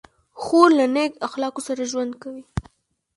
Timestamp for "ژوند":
1.91-2.13